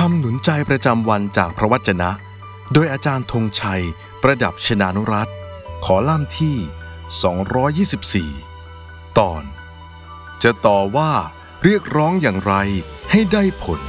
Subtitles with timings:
[0.00, 2.10] คำหนุนใจประจำวันจากพระวจนะ
[2.72, 3.82] โดยอาจารย์ธงชัย
[4.22, 5.28] ประดับชนานุรัต
[5.84, 9.44] ขอล่ามที่ 224 ตอน
[10.42, 11.12] จะต่อว่า
[11.64, 12.54] เรียกร้องอย่างไร
[13.10, 13.80] ให้ได้ผล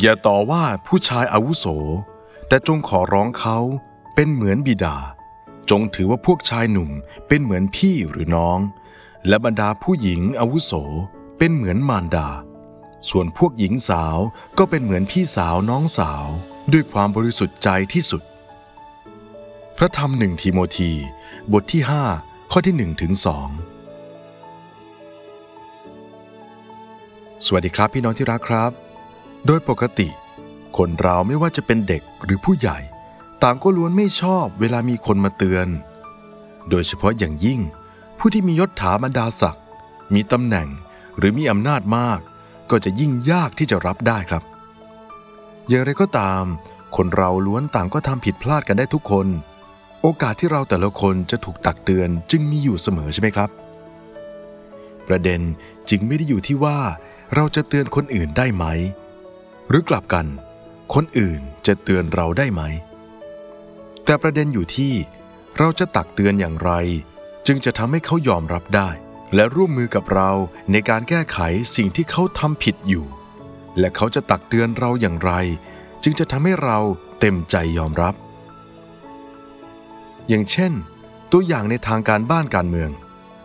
[0.00, 1.66] อย่าต่อว่าผู้ชายอาวุโส
[2.48, 3.58] แต่จงขอร้องเขา
[4.14, 4.96] เป็นเหมือนบิดา
[5.70, 6.90] จงถือว่าพวกชายหนุ่ม
[7.28, 8.60] เป็นเหมือนพี่หรือน้อง
[9.28, 10.72] และบรรดาผู้หญิงอาวุโส
[11.38, 12.28] เป็นเหมือนมารดา
[13.10, 14.18] ส่วนพวกหญิงสาว
[14.58, 16.26] ก็เป็นเหมือนพี่สาวน้องสาว
[16.72, 18.22] ด้วยความบริสุทธิ์ใจที่สุด
[19.76, 20.92] พระธรรมหนึ่งทีโมธี
[21.52, 21.82] บทที่
[22.16, 23.26] 5 ข้อที่1ถึง2
[27.46, 28.70] สวัสดีครับพี่น้องที่รักครับ
[29.46, 30.08] โดยปกติ
[30.76, 32.78] คนเราไม่ว่าจะเป็นเด็กหรือผู้ใหญ่
[33.42, 35.66] ต่างก็ล้วนไม่ชอบเวลามีคนมาเตือน
[36.70, 37.60] โดยเฉพาะอย่างยิ่ง
[38.22, 39.64] ผู้ที่มียศถาบรรดาศักดิ์
[40.14, 40.68] มีตำแหน่ง
[41.16, 42.20] หรือมีอำนาจมาก
[42.70, 44.42] ก็จะยิ่งยากที่จะรับได้ครับ
[45.68, 46.44] อย่างไรก็ตาม
[46.96, 49.26] คนเราล้วนต่างก็ทำผิดพลาดกันได้ทุกคน
[50.02, 53.50] โอกาสที่เราแต่ละคนจะถูกตักเตือนจึงมีอยู่เสมอใช่ไหมครับ
[55.08, 55.40] ประเด็น
[55.90, 56.78] จึงไม่ได้อยู่ที่ว่า
[57.34, 58.64] เราจะเตือนคนอื่นได้ไหม
[59.68, 60.26] หรือกลับกัน
[60.94, 62.62] คนอื่นจะเตือนเราได้ไหม
[64.04, 64.92] แต่ประเด็นอยู่ที่
[65.58, 66.72] เราจะตักเตือนอย่างไร
[67.46, 68.90] จึงจะทำให้เขายอมรับได้
[69.34, 70.30] และร่วมมือกับเรา
[70.72, 71.38] ในการแก้ไข
[71.76, 73.06] สิ่งที่เขาทำผิดอยู่
[73.78, 75.32] และเขาจะตักเตือนเราอย่างไร
[76.02, 76.78] จึงจะทำให้เรา
[77.20, 78.14] เต็มใจยอมรับ
[80.28, 80.72] อย่างเช่น
[81.32, 82.90] ตัวอย่างในทางการบ้านการเมือง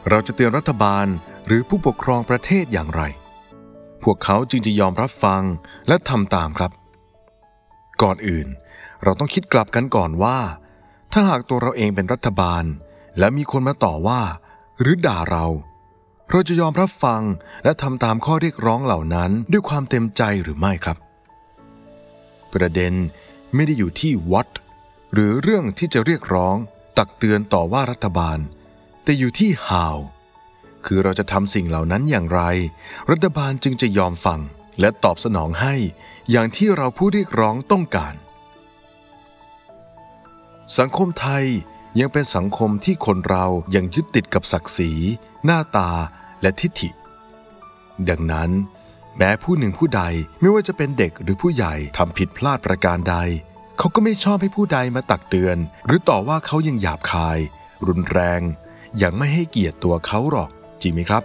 [0.10, 1.08] เราจะเตือนรัฐบาล
[1.48, 3.02] หรือผู้ปกครองประเทศอย่างไร
[4.04, 5.44] พวกเขาจึงจะยอมรับฟัง
[5.88, 6.72] และทำตามครับ
[8.02, 8.48] ก่อนอื่น
[9.04, 10.38] เราต้องคิดกลับกันก่อนว่า
[11.12, 12.64] ถ้าหากตัวเราเองเป็นรัฐบาล
[13.20, 14.22] และมีคนมาต่อว่า
[14.82, 15.46] หรือด่าเรา
[16.32, 17.22] เราจะยอมรับฟัง
[17.64, 20.98] และทำตามข้อเรียกร้องเหล่านั้นด้วยความเต็มใจหรือไม่ครับ
[22.54, 22.94] ประเด็น
[23.56, 24.50] ไม่ได้อยู่ที่ what
[25.14, 26.56] หรือเรื่องที่จะเรียกร้อง
[26.98, 28.40] ตักเตือนต่อว่ารัฐบาล
[29.04, 29.96] แต่อยู่ที่ how
[30.86, 32.42] คือเราจะทำสิ่งเหล่านั้นอย่างไร
[33.12, 34.40] รัฐบาลจึงจะยอมฟัง
[34.80, 35.76] และตอบสนองให้
[36.32, 38.14] อย่างที่เราผู้เรียกร้องต้องการ
[40.78, 41.46] สังคมไทย
[42.00, 43.46] ยังเป็นสังคมที่คนเรา
[43.76, 44.92] ยังยึดติดกับศักดิ์ศรี
[45.46, 45.90] หน้าตา
[46.42, 46.90] และทิฐิ
[48.10, 48.50] ดังนั้น
[49.18, 50.04] แม้ผู้หนึ่งผู้ใด
[50.40, 53.16] ไม่ว่าจะเป็นเด็กหรือผู้ใหญ่ทำผิดพลาดประการใด
[53.78, 57.40] เขาก็ไม่ชอบให้ผู้ใดมาตักเตือน หรือต่อว่าเขายังหยาบคาย
[57.88, 58.42] รุนแรง
[58.98, 60.50] อย่างไม่ให้เกียรติตัวเขาหรอก
[60.82, 61.24] จริงไหมครับ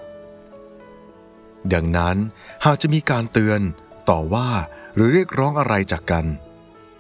[1.72, 2.16] ดังนั้น
[2.64, 3.60] หากจะมีการเตือน
[4.10, 4.48] ต่อว่า
[4.94, 6.26] หรือเรียกร้องอะไรจากกัน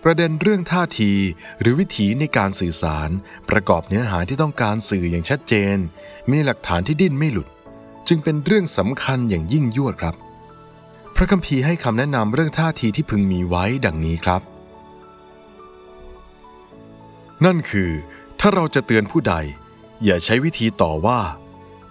[0.04, 1.12] ประเด็นเรื่องท่าที
[1.60, 3.08] หรือวิถีในการสื่อสาร
[3.48, 5.76] ประกอบเนื้อหาที่ต้องการสื่ออย่างชัดเจน
[6.30, 7.48] มีหลักฐานที่ดิ้นไม่หลุด
[8.08, 10.14] จึงเป็นเรื่องสำคัญอย่างยิ่งยวดครับ
[11.16, 14.42] พระคัมภีร์ให้คำแนะนำเรื่องท่าทีที่พึงมีไว้ดังนี้ครับ
[17.44, 17.90] นั่นคือ
[18.40, 19.34] ถ้าเราจะเตือนผู้ใด
[20.04, 21.20] อย่าใช้วิธีต่อว่า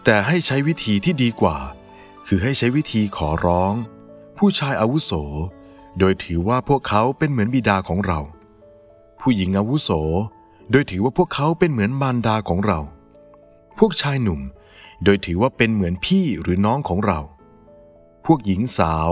[0.04, 1.58] แต่ให้ใช้วิธีที่ดีกว่า
[2.28, 3.74] คือให้ใช้วิธีขอร้อง
[4.38, 5.12] ผู้ชายอาวุโส
[5.98, 8.20] โดยถือว่าพวกเขาเป็นเหมือนบิดาของเรา
[9.20, 9.90] ผู้หญิงอาวุโส
[10.72, 12.80] โดยถือว่าพวกเขาเป็นเหมือนมารดาของเรา
[13.78, 14.42] พวกชายหนุ่ม
[15.04, 17.20] โดยถือว่าเป็นเหมือนพี่หรือน้องของเรา
[18.26, 19.10] พวกหญิงสาว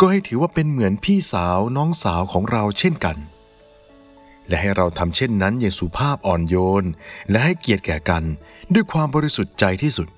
[0.00, 3.16] ก็ให้ถือว่าเป็นเหมือนพี่สาวน้องสาวของเราเช่นกัน
[4.48, 6.84] และให้เราทำเช่นนั้นอย่างสุภาพอ่อนโยน
[7.30, 8.24] และให้เกียรติแก่กัน
[8.74, 10.08] ด้วยความบริสุทธิ์ใจที่สุด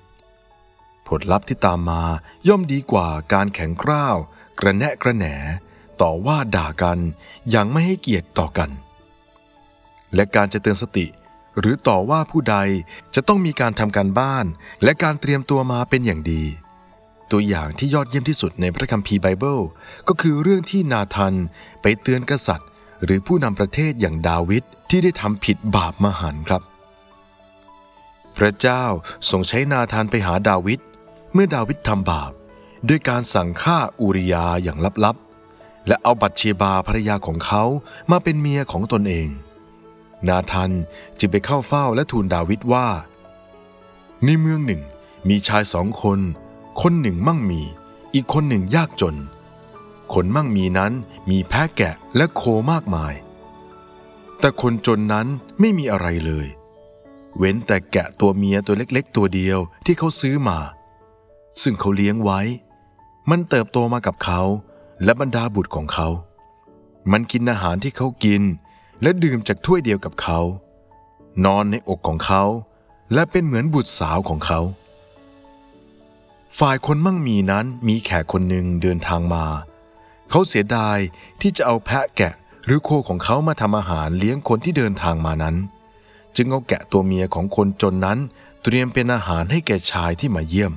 [1.07, 2.03] ผลลัพธ์ที่ตามมา
[2.47, 4.15] ย่อมดีกว่าการแข็งกร้าว
[4.59, 5.25] กระแนะกระแหน
[6.01, 6.99] ต่อว่าด่ากัน
[7.49, 8.69] อย่างไม่ให้เกียรติต่อกัน
[10.15, 11.05] และการจะเตือนสติ
[11.59, 12.57] หรือต่อว่าผู้ใด
[13.15, 14.45] จะต้องมีการทำการบ้าน
[14.83, 16.43] และการเตรียมตัวมาเป็นอย่างดี
[17.31, 19.59] ตัวอย่างที่ยอดเยี่ยมที่สุดในพระคัมภีร์ไบเบิล
[20.07, 21.33] ก็คือเรื่องที่นาธัน
[21.81, 22.69] ไปเตือนกษัตริย์
[23.03, 26.61] หรือผู้นำประเทศอย่างดาวิดที่ได้ทำผิดบาปมหันครับ
[28.37, 28.83] พระเจ้า
[29.29, 30.79] ทรงใช้นาธานไปหาดาวิด
[31.33, 32.31] เมื่อดาวิดทำบาป
[32.87, 35.28] ด้วยการสั่งฆ่าอูริยาอย่างลับๆ
[35.89, 37.63] และเอาบัตเชบาภรรยาของเขา
[38.11, 39.29] มาเป็นเมียของตนเอง
[40.27, 40.71] นาธาน
[41.19, 42.87] จึงไปเข้าเฝ้าและทูลดาวิดว่า
[44.25, 44.81] ในเมืองหนึ่ง
[45.29, 46.19] มีชายสองคน
[46.81, 47.61] คนหนึ่งมั่งมี
[48.13, 49.15] อีกคนหนึ่งยากจน
[50.13, 50.93] คนมั่งมีนั้น
[51.29, 53.13] มีแพะแกะและโคมากมาย
[54.39, 55.27] แต่คนจนนั้น
[55.59, 56.47] ไม่มีอะไรเลย
[57.37, 60.59] เว้นแต่แกะตัวเมียตัวเล็กๆ ตัวเดียวที่เขาซื้อมา
[61.61, 62.41] ซึ่งเขาเลี้ยงไว้
[63.29, 64.41] มันเติบโตมากับเขา
[65.03, 66.07] และบรรดาบุตรของเขา
[67.11, 68.41] มันกินอาหารที่เขากิน
[69.01, 70.39] และดื่มจากถ้วยเดียวกับเขา
[71.45, 72.43] นอนในอกของเขา
[73.13, 74.59] และเป็นเหมือนบุตรสาวของเขา
[76.59, 79.45] ฝ่ายคนมั่งมีนั้นมีแขกคนหนึ่งเดินทางมา
[80.29, 80.97] เขาเสียดาย
[81.41, 82.33] ที่จะเอาแพะแกะ
[82.65, 85.55] หรือโคของเขามาทำอาหารเลี้ยงคนที่เดินทางมานั้น
[86.35, 88.19] จึงเอาแกะตัวเมียของคนจนนั้น
[88.63, 90.73] เตรียมเป็นอาหารให้แก่ชายที่มาเยี่ยม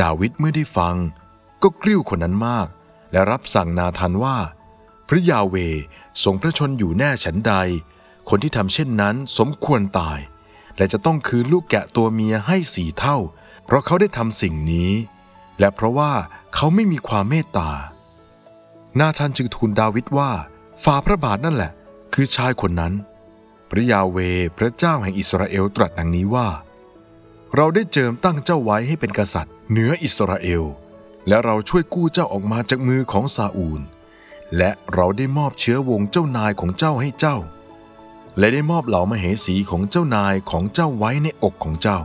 [0.00, 0.96] ดาวิดเมื่อได้ฟัง
[1.62, 2.68] ก็กริ้วคนนั้นมาก
[3.12, 4.36] และรับสั่งนาธานว่า
[5.08, 5.56] พระยาเว
[6.24, 7.54] ทรงพระชนอยู่แน่ฉันใด
[8.28, 10.18] คนที่ทำเช่นนั้นสมควรตาย
[10.76, 13.16] และจะต้องคืนลูกแกะตัวเมียให้สี่เท่า
[13.64, 14.92] เพราะเขาได้ทำสิ่งนี้
[15.58, 16.12] และเพราะว่า
[16.54, 17.70] เขาไม่มีความเมตตา
[19.00, 20.30] นาธานจึงทูลดาวิดว่า
[20.84, 21.72] ฝ่าพระบาทนั่นแหละ
[22.14, 22.92] คือชายคนนั้น
[23.70, 24.18] พระยาเว
[24.58, 26.48] พระเจ้าแห่งอิสราเอลตรัสดังนี้ว่า
[27.56, 30.64] เราได้เจิมตั้งเจ้าไว้ให้เป็นกษัตริย์เหนืออิสราเอล
[31.30, 33.80] และเราช่วยกู้เจ้าออกมาจากมือของซาอูล
[34.56, 37.36] และเราได้มอบเชื้อวงเจ้านายของเจ้าให้เจ้า
[38.38, 41.98] และได้มอบเหล่ามเหสีของเจ้านายของเจ้าไว้ในอกของเจ้า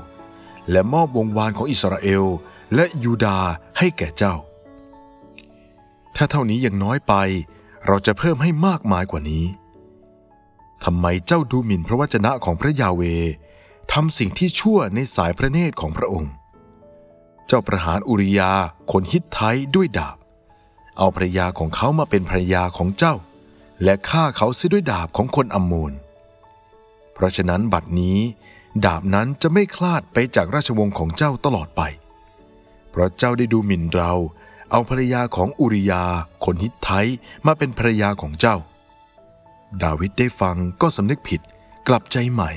[0.71, 2.25] และมอบวงวานของอิสราเอล
[2.75, 4.35] และยูดาห์ให้แก่เจ้า
[6.15, 7.13] ถ้าเท่านี้ยังน้อยไป
[7.87, 9.45] เราจะเพิ่มให้มากมายกว่านี้
[10.83, 13.01] ทำไมเจ้าดูหมิ่นพระวจนะของพระยาเว
[13.93, 16.31] ทำสิ่งที่ชั่วในสายพระเนตรของพระองค์
[17.47, 18.51] เจ้าประหารอุริยา
[18.91, 20.17] คนฮิตไทยด้วยดาบ
[20.97, 23.15] เอาภรรยาของเขามาเป็นภรรยาของเจ้า
[23.83, 25.93] และฆ่าเขาเสียด้วยดาบของคนอัมโมน
[27.13, 28.19] เพราะฉะนั้นบัดนี้
[28.85, 31.81] ดาบนั้นจะไม่คลาดไปจากราชวงศ์ของเจ้าตลอดไป
[32.89, 34.11] เพราะเจ้าได้ดูหมิ่นเรา
[34.71, 36.03] เอาภรรยาของอุริยา
[36.45, 37.07] คนฮิตไทย
[37.45, 38.55] มาเป็นภรรยาของเจ้า
[39.83, 41.41] ดาวิดได้ฟังก็สำนึกผิด
[41.87, 42.51] กลับใจใหม่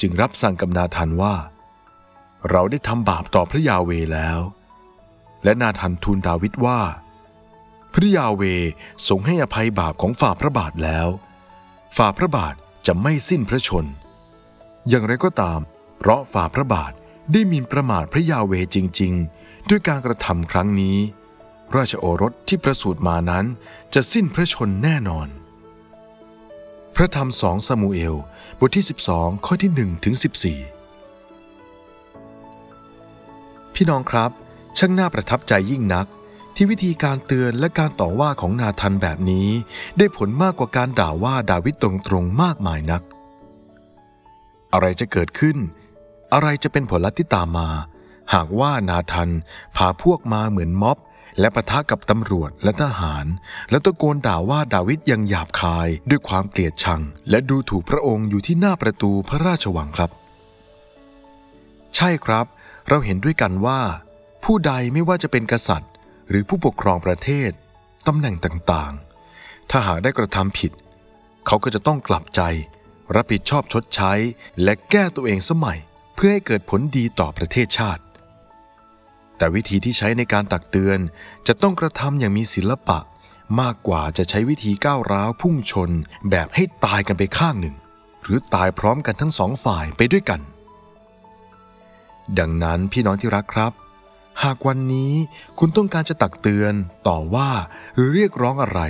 [0.00, 1.34] จึงรับสั่งกับนาธานว่า
[2.50, 4.40] เราได้ทำบาปต่อพระยาเวแล้ว
[5.44, 6.80] และนาธานทูลดาวิดว่า
[7.92, 8.42] พระยาเว
[9.08, 11.08] ทรงให้อภัยบาปของฝ่าพระบาทแล้ว
[11.96, 12.54] ฝ่าพระบาท
[12.86, 13.86] จะไม่สิ้นพระชน
[14.88, 15.60] อย่างไรก็ตาม
[15.98, 16.92] เพราะฝ่าพระบาท
[17.32, 19.12] ได้มินประมาทพระยาเวจริง
[19.42, 20.98] ๆ ด้วยการกระทำครั้งนี้
[21.76, 23.44] ราชโอรสที่ประสูติมานั้น
[23.94, 25.28] จะสิ้นพระชนแน่นอน
[26.94, 28.16] พระธรรมสองซามูเอล
[28.58, 30.69] บทที่ 12 ข้อที่1ถึง14
[33.74, 34.30] พี่น้องครับ
[34.78, 36.06] ช่างน่าประทับใจยิ่งนัก
[36.54, 39.48] ที่วิธีการเตือนและการต่อว่าของนาธันแบบนี้
[39.98, 43.02] ได้ผลมากกว่าการด่าว่าดาวิดตรงๆมากมายนัก
[44.72, 45.56] อะไรจะเกิดขึ้น
[46.32, 47.68] อะไรจะเป็นผลลัพธ์ที่ตามมา
[48.34, 49.30] หากว่านาธัน
[49.76, 50.98] พาพวกมาเหมือนม็อบ
[51.40, 53.26] และปะทะกับตำรวจและทหาร
[53.70, 60.10] และตะโกนด่าว่าดาวิดยังหยาบคายด้วยความเกลียดชัง และดูถูกพระองค์อยู่ที่หน้าประตูพระราชวังครับ
[61.96, 62.46] ใช่ครับ
[62.88, 63.80] เราเห็นด้วยกันว่า
[64.44, 65.92] ผู้ใดไม่ว่าจะเป็นกษัตริย์
[66.28, 67.50] หรือผู้ปกครองประเทศ
[68.06, 70.72] ตำแหน่งต่างๆ ถ้าหากได้กระทำผิด
[71.46, 72.40] เขาก็จะต้องกลับใจ
[73.14, 74.12] รับผิดชอบชดใช้
[74.62, 75.78] และแก้ตัวเองสมัย
[76.14, 78.02] เพื่อให้เกิดผลดีต่อประเทศชาติ
[79.36, 80.98] แต่วิธีที่ใช้ในการตักเตือน
[81.46, 82.98] จะต้องกระทำอย่างมีศิลปะ
[83.60, 85.90] มากกว่าจะใช้วิธีก้าวร้าวพุ่งชน
[86.30, 87.76] แบบให้ตายกันไปข้างหนึ่ง
[88.24, 90.40] หรือตายพร้อมกันทั้งสองฝ่ายไปด้วยกัน
[92.38, 93.72] ดังนั้นพี่น้องที่รักครับ
[94.42, 95.12] หากวันนี้
[95.58, 96.74] คุณต้องการจะตักเตือน
[97.08, 97.50] ต่อว่า
[97.94, 98.80] หรือเรียกร้องอะไร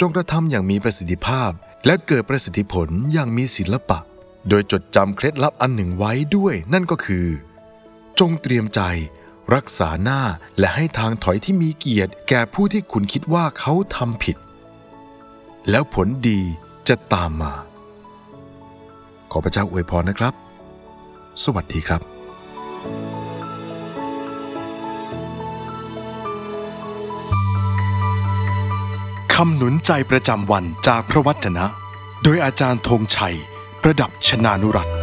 [0.00, 1.50] จงกระทำอย่างมีประสิทธิภาพ
[1.86, 3.98] และเกิดประสิทธิผลอย่างมีศิลปะ
[4.48, 7.26] โดยจดจำเคล็ดลับอันหนึ่งไว้ด้วยนั่นก็คือ
[8.20, 8.80] จงเตรียมใจ
[9.54, 10.20] รักษาหน้า
[10.58, 14.36] และให้ทางถอยที่มีเกียรติแก่ผู้ที่คุณคิดว่าเขาทำผิด
[15.70, 16.40] แล้วผลดี
[16.88, 17.52] จะตามมา
[19.30, 20.34] ขอพระเจ้าอวยพรนะครับ
[21.44, 31.64] สวัสดีครับำหนุนใจประจำวันจากพระวจนะ
[32.22, 33.36] โดยอาจารย์ธงชัย
[33.82, 34.99] ประดับชนานุรัต